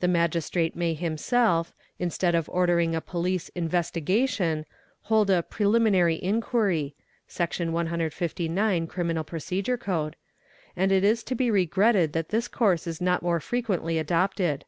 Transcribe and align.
The 0.00 0.08
Magistrate 0.08 0.74
may 0.74 0.94
himself, 0.94 1.74
instead 1.98 2.34
of 2.34 2.48
ordering 2.48 2.94
a 2.94 3.02
Police" 3.02 3.50
Investi 3.54 4.02
gation," 4.02 4.64
hold 5.02 5.28
a'' 5.28 5.42
Preliminary 5.42 6.14
Inquiry," 6.22 6.94
(Section 7.26 7.70
159, 7.74 8.86
Criminal 8.86 9.24
Procedure 9.24 9.76
| 9.76 9.76
Code), 9.90 10.16
and 10.74 10.90
it 10.90 11.04
is 11.04 11.22
to 11.24 11.34
be 11.34 11.50
regretted 11.50 12.14
that 12.14 12.30
this 12.30 12.48
course 12.48 12.86
is 12.86 13.02
not 13.02 13.22
more 13.22 13.40
frequently 13.40 13.98
adopted. 13.98 14.64